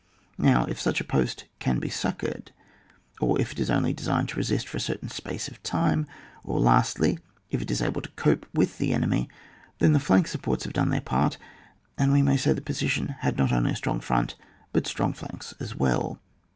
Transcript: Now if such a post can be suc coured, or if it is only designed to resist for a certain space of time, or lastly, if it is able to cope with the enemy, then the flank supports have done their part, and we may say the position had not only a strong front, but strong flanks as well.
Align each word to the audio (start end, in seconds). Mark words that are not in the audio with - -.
Now 0.39 0.65
if 0.65 0.81
such 0.81 0.99
a 0.99 1.03
post 1.03 1.43
can 1.59 1.77
be 1.77 1.87
suc 1.89 2.21
coured, 2.23 2.47
or 3.19 3.39
if 3.39 3.51
it 3.51 3.59
is 3.59 3.69
only 3.69 3.93
designed 3.93 4.29
to 4.29 4.37
resist 4.37 4.67
for 4.67 4.77
a 4.77 4.81
certain 4.81 5.09
space 5.09 5.47
of 5.47 5.61
time, 5.61 6.07
or 6.43 6.59
lastly, 6.59 7.19
if 7.51 7.61
it 7.61 7.69
is 7.69 7.83
able 7.83 8.01
to 8.01 8.09
cope 8.15 8.47
with 8.51 8.79
the 8.79 8.93
enemy, 8.95 9.29
then 9.77 9.93
the 9.93 9.99
flank 9.99 10.25
supports 10.27 10.63
have 10.63 10.73
done 10.73 10.89
their 10.89 11.01
part, 11.01 11.37
and 11.99 12.11
we 12.11 12.23
may 12.23 12.35
say 12.35 12.51
the 12.51 12.61
position 12.61 13.09
had 13.19 13.37
not 13.37 13.51
only 13.51 13.73
a 13.73 13.75
strong 13.75 13.99
front, 13.99 14.33
but 14.73 14.87
strong 14.87 15.13
flanks 15.13 15.53
as 15.59 15.75
well. 15.75 16.19